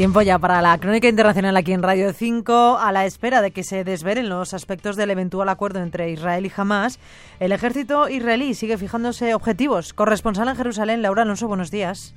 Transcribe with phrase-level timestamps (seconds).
[0.00, 2.78] Tiempo ya para la crónica internacional aquí en Radio 5.
[2.80, 6.52] A la espera de que se desveren los aspectos del eventual acuerdo entre Israel y
[6.56, 6.98] Hamas,
[7.38, 9.92] el ejército israelí sigue fijándose objetivos.
[9.92, 12.14] Corresponsal en Jerusalén, Laura Alonso, buenos días.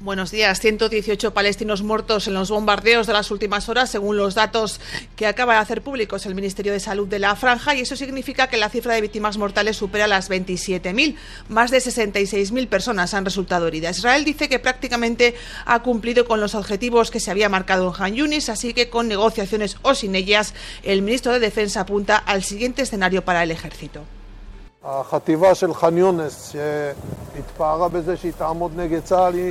[0.00, 0.60] Buenos días.
[0.60, 4.78] 118 palestinos muertos en los bombardeos de las últimas horas, según los datos
[5.16, 8.48] que acaba de hacer públicos el Ministerio de Salud de la Franja, y eso significa
[8.48, 11.16] que la cifra de víctimas mortales supera las 27.000.
[11.48, 13.96] Más de 66.000 personas han resultado heridas.
[13.96, 18.14] Israel dice que prácticamente ha cumplido con los objetivos que se había marcado en Han
[18.16, 22.82] Yunis, así que con negociaciones o sin ellas, el ministro de Defensa apunta al siguiente
[22.82, 24.04] escenario para el ejército.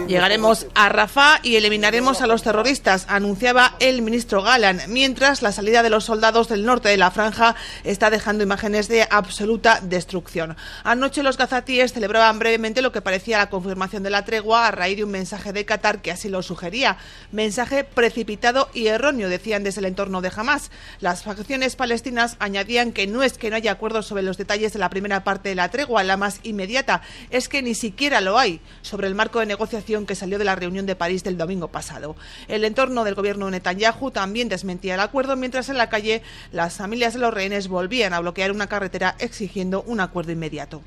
[0.07, 5.83] Llegaremos a Rafah y eliminaremos a los terroristas, anunciaba el ministro Galan, mientras la salida
[5.83, 10.55] de los soldados del norte de la franja está dejando imágenes de absoluta destrucción.
[10.85, 14.95] Anoche los gazatíes celebraban brevemente lo que parecía la confirmación de la tregua a raíz
[14.95, 16.97] de un mensaje de Qatar que así lo sugería.
[17.33, 20.71] Mensaje precipitado y erróneo, decían desde el entorno de Hamas.
[21.01, 24.79] Las facciones palestinas añadían que no es que no haya acuerdos sobre los detalles de
[24.79, 28.61] la primera parte de la tregua, la más inmediata, es que ni siquiera lo hay
[28.81, 32.15] sobre el marco de negociación que salió de la reunión de París del domingo pasado.
[32.47, 36.21] El entorno del gobierno Netanyahu también desmentía el acuerdo, mientras en la calle
[36.53, 40.81] las familias de los rehenes volvían a bloquear una carretera exigiendo un acuerdo inmediato.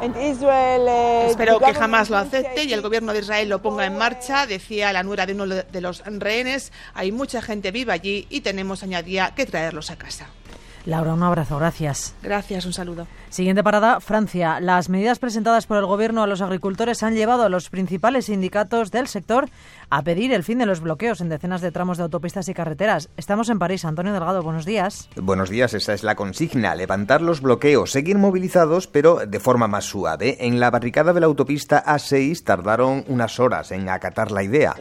[0.00, 4.92] Espero que jamás lo acepte y el gobierno de Israel lo ponga en marcha, decía
[4.92, 6.72] la nuera de uno de los rehenes.
[6.94, 10.28] Hay mucha gente viva allí y tenemos, añadía, que traerlos a casa.
[10.88, 12.14] Laura, un abrazo, gracias.
[12.22, 13.06] Gracias, un saludo.
[13.28, 14.58] Siguiente parada, Francia.
[14.58, 18.90] Las medidas presentadas por el gobierno a los agricultores han llevado a los principales sindicatos
[18.90, 19.50] del sector
[19.90, 23.08] a pedir el fin de los bloqueos en decenas de tramos de autopistas y carreteras.
[23.16, 23.84] Estamos en París.
[23.84, 25.08] Antonio Delgado, buenos días.
[25.16, 29.84] Buenos días, esa es la consigna, levantar los bloqueos, seguir movilizados, pero de forma más
[29.84, 30.36] suave.
[30.40, 34.74] En la barricada de la autopista A6 tardaron unas horas en acatar la idea.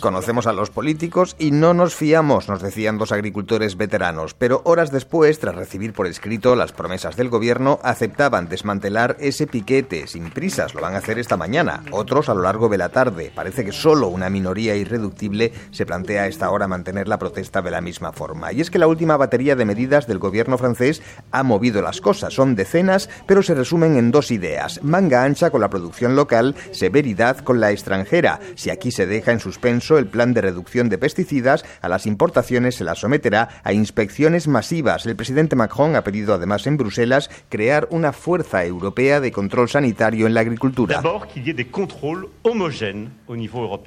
[0.00, 4.90] Conocemos a los políticos y no nos fiamos, nos decían dos agricultores veteranos, pero horas
[4.90, 10.74] después, tras recibir por escrito las promesas del gobierno, aceptaban desmantelar ese piquete sin prisas.
[10.74, 11.82] Lo van a hacer esta mañana.
[11.90, 13.32] Otros a lo largo de la tarde.
[13.34, 17.72] Parece que solo una minoría irreductible se plantea a esta hora mantener la protesta de
[17.72, 18.52] la misma forma.
[18.52, 22.32] Y es que la última batería de medidas del gobierno francés ha movido las cosas.
[22.32, 24.80] Son decenas, pero se resumen en dos ideas.
[24.84, 28.38] Manga ancha con la producción local, severidad con la extranjera.
[28.54, 32.76] Si aquí se deja en suspenso el plan de reducción de pesticidas, a las importaciones
[32.76, 37.86] se las someterá a inspecciones masivas el presidente Macron ha pedido además en Bruselas crear
[37.90, 41.02] una fuerza europea de control sanitario en la agricultura.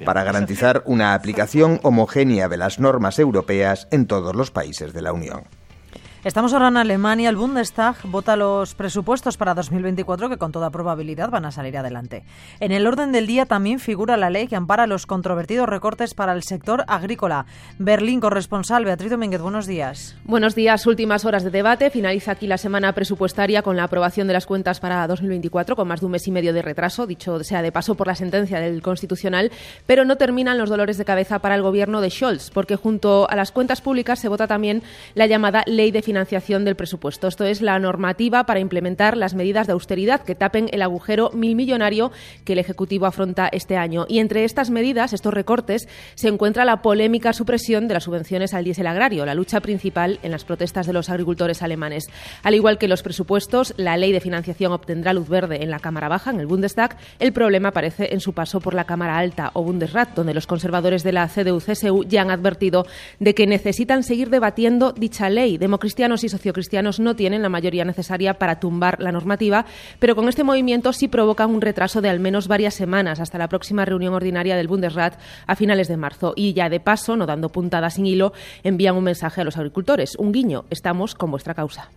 [0.04, 5.12] Para garantizar una aplicación homogénea de las normas europeas en todos los países de la
[5.12, 5.44] Unión.
[6.26, 7.30] Estamos ahora en Alemania.
[7.30, 12.24] El Bundestag vota los presupuestos para 2024 que con toda probabilidad van a salir adelante.
[12.58, 16.32] En el orden del día también figura la ley que ampara los controvertidos recortes para
[16.32, 17.46] el sector agrícola.
[17.78, 20.16] Berlín, corresponsal Beatriz Domínguez, buenos días.
[20.24, 20.84] Buenos días.
[20.88, 21.90] Últimas horas de debate.
[21.90, 26.00] Finaliza aquí la semana presupuestaria con la aprobación de las cuentas para 2024 con más
[26.00, 28.82] de un mes y medio de retraso, dicho sea de paso por la sentencia del
[28.82, 29.52] Constitucional,
[29.86, 33.36] pero no terminan los dolores de cabeza para el gobierno de Scholz, porque junto a
[33.36, 34.82] las cuentas públicas se vota también
[35.14, 37.28] la llamada Ley de Financiación financiación del presupuesto.
[37.28, 42.10] Esto es la normativa para implementar las medidas de austeridad que tapen el agujero milmillonario
[42.46, 44.06] que el Ejecutivo afronta este año.
[44.08, 48.64] Y entre estas medidas, estos recortes, se encuentra la polémica supresión de las subvenciones al
[48.64, 52.06] diésel agrario, la lucha principal en las protestas de los agricultores alemanes.
[52.42, 56.08] Al igual que los presupuestos, la ley de financiación obtendrá luz verde en la Cámara
[56.08, 56.96] Baja, en el Bundestag.
[57.18, 61.02] El problema aparece en su paso por la Cámara Alta o Bundesrat, donde los conservadores
[61.02, 62.86] de la CDU-CSU ya han advertido
[63.20, 65.58] de que necesitan seguir debatiendo dicha ley.
[65.58, 69.66] Democristiana y sociocristianos no tienen la mayoría necesaria para tumbar la normativa,
[69.98, 73.48] pero con este movimiento sí provocan un retraso de al menos varias semanas hasta la
[73.48, 76.32] próxima reunión ordinaria del Bundesrat a finales de marzo.
[76.36, 80.16] Y ya de paso, no dando puntadas sin hilo, envían un mensaje a los agricultores.
[80.16, 81.90] Un guiño, estamos con vuestra causa.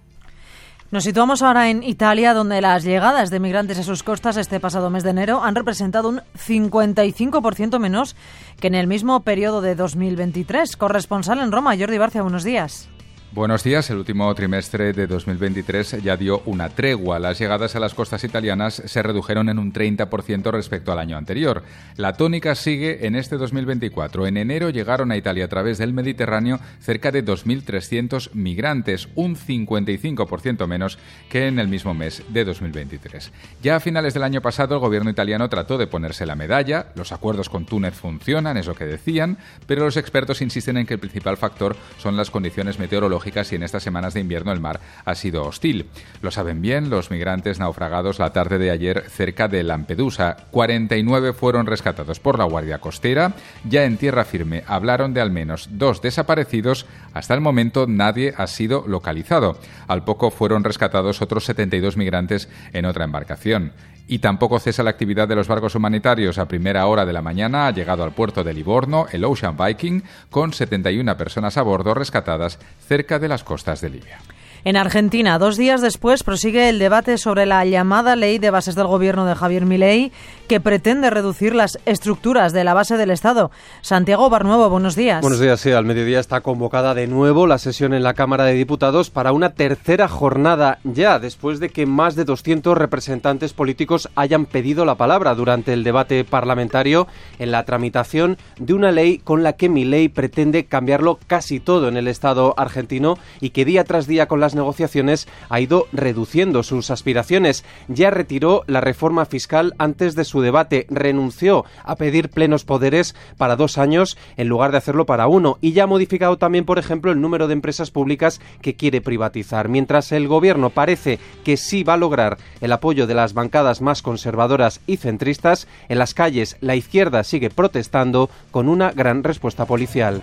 [0.91, 4.89] Nos situamos ahora en Italia, donde las llegadas de migrantes a sus costas este pasado
[4.89, 8.15] mes de enero han representado un 55% menos
[8.59, 10.75] que en el mismo periodo de 2023.
[10.77, 12.89] Corresponsal en Roma, Jordi Barcia, buenos días.
[13.31, 13.87] Buenos días.
[13.91, 17.19] El último trimestre de 2023 ya dio una tregua.
[17.19, 21.61] Las llegadas a las costas italianas se redujeron en un 30% respecto al año anterior.
[21.95, 24.25] La tónica sigue en este 2024.
[24.25, 30.65] En enero llegaron a Italia a través del Mediterráneo cerca de 2.300 migrantes, un 55%
[30.65, 30.97] menos
[31.29, 33.31] que en el mismo mes de 2023.
[33.61, 36.87] Ya a finales del año pasado el gobierno italiano trató de ponerse la medalla.
[36.95, 39.37] Los acuerdos con Túnez funcionan, es lo que decían,
[39.67, 43.63] pero los expertos insisten en que el principal factor son las condiciones meteorológicas y en
[43.63, 45.87] estas semanas de invierno el mar ha sido hostil.
[46.21, 50.37] Lo saben bien los migrantes naufragados la tarde de ayer cerca de Lampedusa.
[50.51, 53.33] 49 fueron rescatados por la Guardia Costera.
[53.67, 56.85] Ya en tierra firme hablaron de al menos dos desaparecidos.
[57.13, 59.57] Hasta el momento nadie ha sido localizado.
[59.87, 63.73] Al poco fueron rescatados otros 72 migrantes en otra embarcación.
[64.11, 66.39] Y tampoco cesa la actividad de los barcos humanitarios.
[66.39, 70.01] A primera hora de la mañana ha llegado al puerto de Livorno el Ocean Viking
[70.31, 72.57] con 71 personas a bordo rescatadas
[72.87, 74.17] cerca de las costas de Libia.
[74.65, 78.87] En Argentina, dos días después, prosigue el debate sobre la llamada ley de bases del
[78.87, 80.11] gobierno de Javier Milei,
[80.49, 83.51] que pretende reducir las estructuras de la base del Estado.
[83.81, 85.21] Santiago Barnuevo, buenos días.
[85.21, 85.71] Buenos días, sí.
[85.71, 89.51] Al mediodía está convocada de nuevo la sesión en la Cámara de Diputados para una
[89.51, 95.35] tercera jornada ya, después de que más de 200 representantes políticos hayan pedido la palabra
[95.35, 97.07] durante el debate parlamentario
[97.37, 101.95] en la tramitación de una ley con la que Milei pretende cambiarlo casi todo en
[101.95, 106.91] el Estado argentino y que día tras día con la negociaciones ha ido reduciendo sus
[106.91, 107.63] aspiraciones.
[107.87, 113.55] Ya retiró la reforma fiscal antes de su debate, renunció a pedir plenos poderes para
[113.55, 117.11] dos años en lugar de hacerlo para uno y ya ha modificado también, por ejemplo,
[117.11, 119.69] el número de empresas públicas que quiere privatizar.
[119.69, 124.01] Mientras el gobierno parece que sí va a lograr el apoyo de las bancadas más
[124.01, 130.21] conservadoras y centristas, en las calles la izquierda sigue protestando con una gran respuesta policial.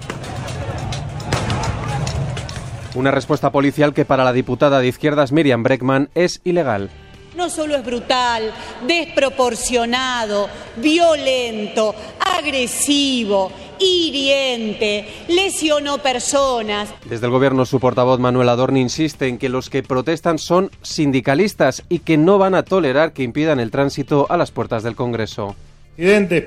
[2.97, 6.89] Una respuesta policial que para la diputada de izquierdas Miriam Breckman es ilegal.
[7.37, 8.51] No solo es brutal,
[8.87, 11.95] desproporcionado, violento,
[12.39, 16.89] agresivo, hiriente, lesionó personas.
[17.05, 21.85] Desde el gobierno su portavoz Manuel Adorni insiste en que los que protestan son sindicalistas
[21.91, 25.55] y que no van a tolerar que impidan el tránsito a las puertas del Congreso.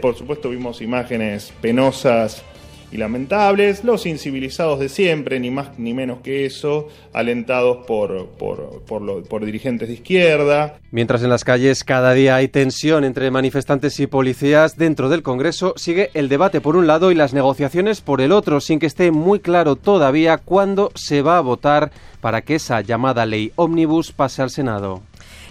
[0.01, 2.43] Por supuesto vimos imágenes penosas
[2.91, 8.83] y lamentables, los incivilizados de siempre, ni más ni menos que eso, alentados por, por,
[8.83, 10.80] por, dirigentes de izquierda.
[10.91, 15.74] Mientras en las calles cada día hay tensión entre manifestantes y policías, dentro del Congreso
[15.75, 19.12] sigue el debate por un lado y las negociaciones por el otro, sin que esté
[19.12, 24.42] muy claro todavía cuándo se va a votar para que esa llamada ley ómnibus pase
[24.42, 25.01] al Senado.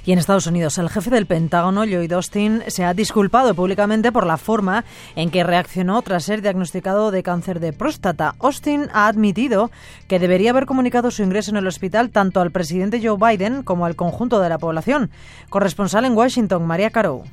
[0.08, 4.24] Y en Estados Unidos, el jefe del Pentágono, Lloyd Austin, se ha disculpado públicamente por
[4.24, 8.34] la forma en que reaccionó tras ser diagnosticado de cáncer de próstata.
[8.38, 9.70] Austin ha admitido
[10.06, 13.84] que debería haber comunicado su ingreso en el hospital tanto al presidente Joe Biden como
[13.84, 15.10] al conjunto de la población.
[15.50, 17.24] Corresponsal en Washington, María Caro.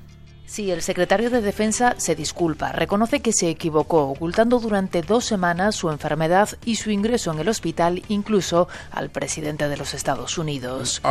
[0.47, 5.75] Sí, el secretario de Defensa se disculpa, reconoce que se equivocó, ocultando durante dos semanas
[5.75, 11.01] su enfermedad y su ingreso en el hospital, incluso al presidente de los Estados Unidos.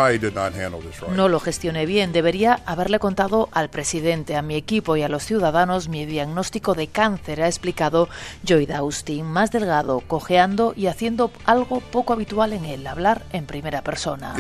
[1.12, 5.24] No lo gestioné bien, debería haberle contado al presidente, a mi equipo y a los
[5.24, 8.08] ciudadanos mi diagnóstico de cáncer, ha explicado
[8.44, 13.82] Joy Austin, más delgado, cojeando y haciendo algo poco habitual en él, hablar en primera
[13.82, 14.34] persona.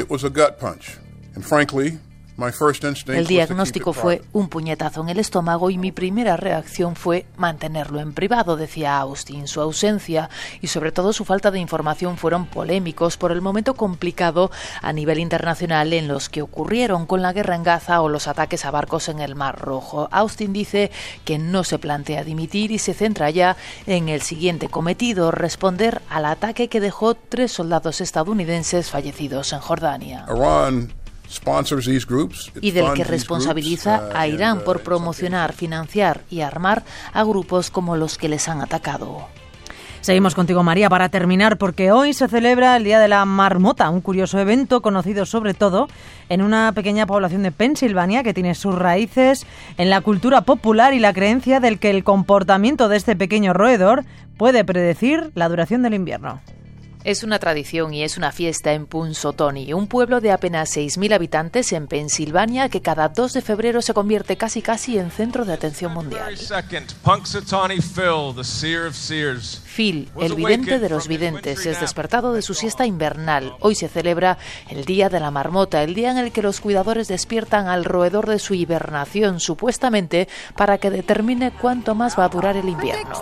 [3.06, 8.12] El diagnóstico fue un puñetazo en el estómago y mi primera reacción fue mantenerlo en
[8.12, 9.46] privado, decía Austin.
[9.46, 10.28] Su ausencia
[10.60, 14.50] y sobre todo su falta de información fueron polémicos por el momento complicado
[14.82, 18.64] a nivel internacional en los que ocurrieron con la guerra en Gaza o los ataques
[18.64, 20.08] a barcos en el Mar Rojo.
[20.10, 20.90] Austin dice
[21.24, 26.24] que no se plantea dimitir y se centra ya en el siguiente cometido, responder al
[26.24, 30.26] ataque que dejó tres soldados estadounidenses fallecidos en Jordania
[32.60, 37.70] y del que responsabiliza uh, a Irán por uh, promocionar, financiar y armar a grupos
[37.70, 39.26] como los que les han atacado.
[40.04, 44.02] Seguimos contigo, María, para terminar, porque hoy se celebra el Día de la Marmota, un
[44.02, 45.88] curioso evento conocido sobre todo
[46.28, 49.46] en una pequeña población de Pensilvania que tiene sus raíces
[49.78, 54.04] en la cultura popular y la creencia del que el comportamiento de este pequeño roedor
[54.36, 56.42] puede predecir la duración del invierno.
[57.04, 61.70] Es una tradición y es una fiesta en Punxsutawney, un pueblo de apenas 6.000 habitantes
[61.74, 65.92] en Pensilvania que cada 2 de febrero se convierte casi casi en centro de atención
[65.92, 66.34] mundial.
[69.66, 73.54] Phil, el vidente de los videntes, es despertado de su siesta invernal.
[73.60, 74.38] Hoy se celebra
[74.70, 78.26] el Día de la Marmota, el día en el que los cuidadores despiertan al roedor
[78.26, 83.12] de su hibernación, supuestamente para que determine cuánto más va a durar el invierno.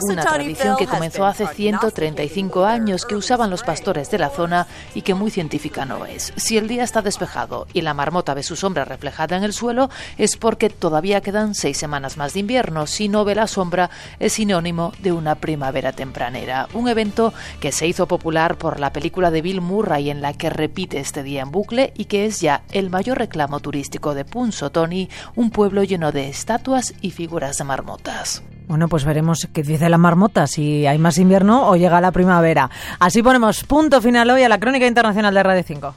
[0.00, 5.02] Una tradición que comenzó hace 135 años, que usaban los pastores de la zona y
[5.02, 6.32] que muy científica no es.
[6.36, 9.90] Si el día está despejado y la marmota ve su sombra reflejada en el suelo,
[10.16, 12.86] es porque todavía quedan seis semanas más de invierno.
[12.86, 16.68] Si no ve la sombra, es sinónimo de una primavera tempranera.
[16.74, 20.50] Un evento que se hizo popular por la película de Bill Murray en la que
[20.50, 25.08] repite este día en bucle y que es ya el mayor reclamo turístico de Punxsutawney,
[25.34, 28.42] un pueblo lleno de estatuas y figuras de marmotas.
[28.68, 32.68] Bueno, pues veremos qué dice la marmota, si hay más invierno o llega la primavera.
[32.98, 35.94] Así ponemos punto final hoy a la Crónica Internacional de Radio 5.